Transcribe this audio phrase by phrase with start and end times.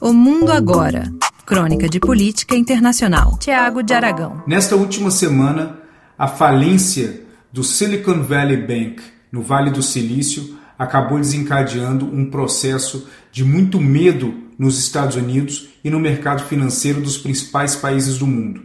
[0.00, 1.12] O Mundo Agora.
[1.44, 3.36] Crônica de Política Internacional.
[3.38, 4.42] Tiago de Aragão.
[4.46, 5.78] Nesta última semana,
[6.18, 7.22] a falência
[7.52, 14.32] do Silicon Valley Bank, no Vale do Silício, acabou desencadeando um processo de muito medo
[14.58, 18.62] nos Estados Unidos e no mercado financeiro dos principais países do mundo.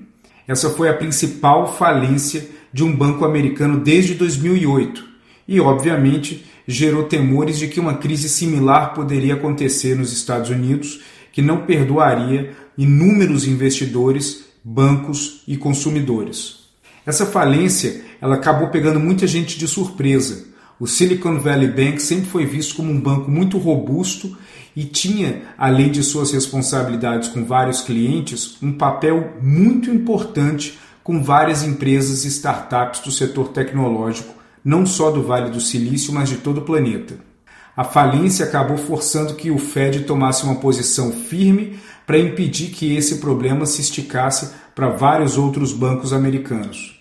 [0.48, 5.04] Essa foi a principal falência de um banco americano desde 2008
[5.50, 11.02] e, obviamente, gerou temores de que uma crise similar poderia acontecer nos Estados Unidos
[11.36, 16.70] que não perdoaria inúmeros investidores, bancos e consumidores.
[17.06, 20.46] Essa falência ela acabou pegando muita gente de surpresa.
[20.80, 24.38] O Silicon Valley Bank sempre foi visto como um banco muito robusto
[24.74, 31.64] e tinha, além de suas responsabilidades com vários clientes, um papel muito importante com várias
[31.64, 36.60] empresas e startups do setor tecnológico, não só do Vale do Silício, mas de todo
[36.60, 37.35] o planeta.
[37.76, 43.18] A falência acabou forçando que o Fed tomasse uma posição firme para impedir que esse
[43.18, 46.98] problema se esticasse para vários outros bancos americanos.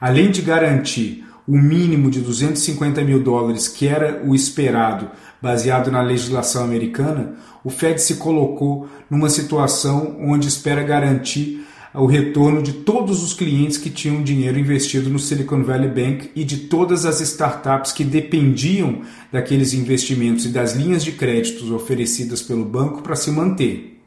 [0.00, 5.10] Além de garantir o mínimo de 250 mil dólares, que era o esperado
[5.40, 11.66] baseado na legislação americana, o Fed se colocou numa situação onde espera garantir
[11.98, 16.44] o retorno de todos os clientes que tinham dinheiro investido no Silicon Valley Bank e
[16.44, 22.64] de todas as startups que dependiam daqueles investimentos e das linhas de créditos oferecidas pelo
[22.64, 24.00] banco para se manter.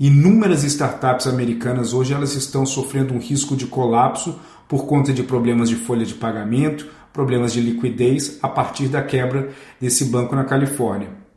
[0.00, 5.68] Inúmeras startups americanas hoje elas estão sofrendo um risco de colapso por conta de problemas
[5.68, 11.27] de folha de pagamento, problemas de liquidez a partir da quebra desse banco na Califórnia.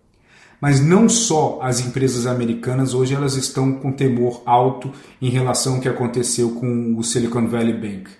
[0.61, 5.81] Mas não só as empresas americanas hoje elas estão com temor alto em relação ao
[5.81, 8.11] que aconteceu com o Silicon Valley Bank.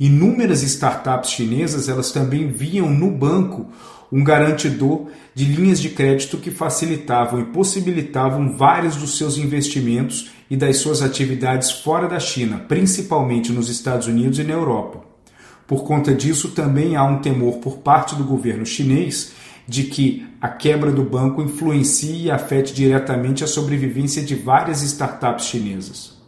[0.00, 3.66] Inúmeras startups chinesas elas também viam no banco
[4.10, 10.56] um garantidor de linhas de crédito que facilitavam e possibilitavam vários dos seus investimentos e
[10.56, 15.00] das suas atividades fora da China, principalmente nos Estados Unidos e na Europa.
[15.66, 19.32] Por conta disso, também há um temor por parte do governo chinês
[19.72, 25.46] de que a quebra do banco influencie e afete diretamente a sobrevivência de várias startups
[25.46, 26.20] chinesas.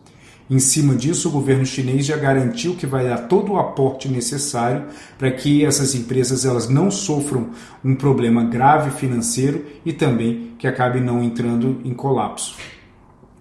[0.48, 4.86] Em cima disso, o governo chinês já garantiu que vai dar todo o aporte necessário
[5.18, 7.50] para que essas empresas elas não sofram
[7.84, 12.56] um problema grave financeiro e também que acabem não entrando em colapso.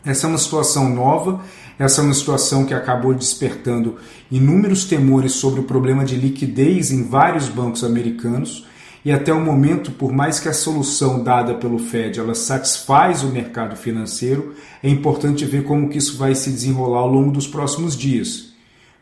[0.04, 1.40] Essa é uma situação nova,
[1.80, 3.96] essa é uma situação que acabou despertando
[4.30, 8.66] inúmeros temores sobre o problema de liquidez em vários bancos americanos
[9.06, 13.28] e até o momento, por mais que a solução dada pelo Fed ela satisfaz o
[13.28, 17.98] mercado financeiro, é importante ver como que isso vai se desenrolar ao longo dos próximos
[17.98, 18.54] dias.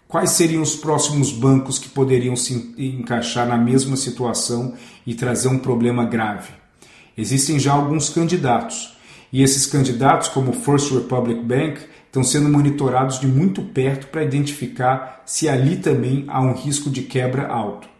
[0.07, 4.73] Quais seriam os próximos bancos que poderiam se encaixar na mesma situação
[5.05, 6.49] e trazer um problema grave?
[7.17, 8.97] Existem já alguns candidatos,
[9.31, 14.23] e esses candidatos, como o First Republic Bank, estão sendo monitorados de muito perto para
[14.23, 17.90] identificar se ali também há um risco de quebra alto.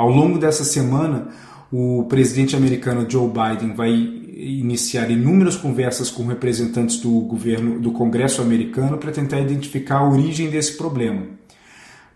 [0.00, 1.28] Ao longo dessa semana,
[1.70, 8.40] o presidente americano Joe Biden vai iniciar inúmeras conversas com representantes do governo do Congresso
[8.40, 11.26] americano para tentar identificar a origem desse problema.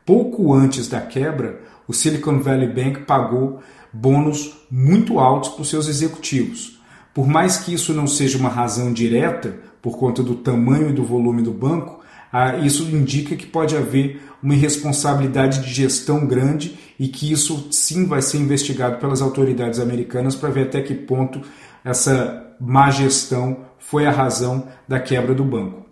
[0.02, 3.60] Pouco antes da quebra, o Silicon Valley Bank pagou
[3.92, 6.80] bônus muito altos para os seus executivos.
[7.12, 11.04] Por mais que isso não seja uma razão direta, por conta do tamanho e do
[11.04, 12.02] volume do banco,
[12.32, 18.06] ah, isso indica que pode haver uma irresponsabilidade de gestão grande e que isso sim
[18.06, 21.40] vai ser investigado pelas autoridades americanas para ver até que ponto
[21.84, 25.84] essa má gestão foi a razão da quebra do banco.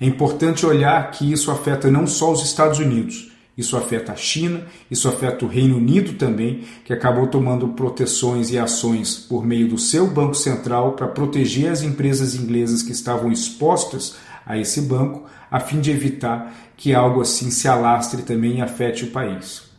[0.00, 4.66] É importante olhar que isso afeta não só os Estados Unidos, isso afeta a China,
[4.90, 9.78] isso afeta o Reino Unido também, que acabou tomando proteções e ações por meio do
[9.78, 15.60] seu Banco Central para proteger as empresas inglesas que estavam expostas a esse banco, a
[15.60, 19.71] fim de evitar que algo assim se alastre também e afete o país.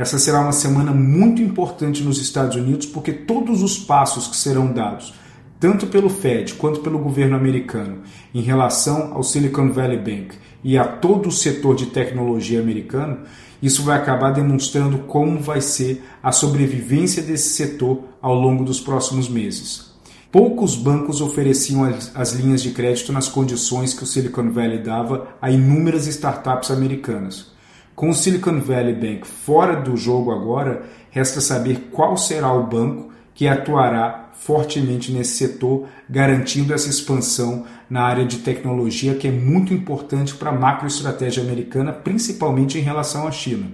[0.00, 4.72] Essa será uma semana muito importante nos Estados Unidos porque todos os passos que serão
[4.72, 5.12] dados,
[5.60, 7.98] tanto pelo Fed quanto pelo governo americano,
[8.34, 13.24] em relação ao Silicon Valley Bank e a todo o setor de tecnologia americano,
[13.60, 19.28] isso vai acabar demonstrando como vai ser a sobrevivência desse setor ao longo dos próximos
[19.28, 19.92] meses.
[20.32, 25.50] Poucos bancos ofereciam as linhas de crédito nas condições que o Silicon Valley dava a
[25.50, 27.59] inúmeras startups americanas.
[28.00, 33.12] Com o Silicon Valley Bank fora do jogo agora, resta saber qual será o banco
[33.34, 39.74] que atuará fortemente nesse setor, garantindo essa expansão na área de tecnologia que é muito
[39.74, 43.66] importante para a macroestratégia americana, principalmente em relação à China.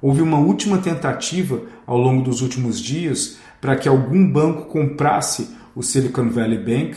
[0.00, 5.82] Houve uma última tentativa ao longo dos últimos dias para que algum banco comprasse o
[5.82, 6.96] Silicon Valley Bank,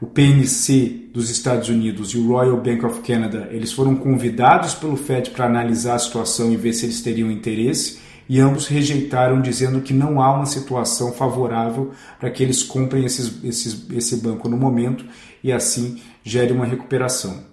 [0.00, 4.96] o PNC dos Estados Unidos e o Royal Bank of Canada, eles foram convidados pelo
[4.96, 7.98] Fed para analisar a situação e ver se eles teriam interesse,
[8.28, 13.44] e ambos rejeitaram, dizendo que não há uma situação favorável para que eles comprem esses,
[13.44, 15.04] esses, esse banco no momento
[15.42, 17.44] e assim gere uma recuperação.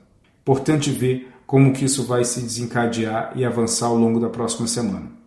[0.41, 5.20] Importante ver como que isso vai se desencadear e avançar ao longo da próxima semana.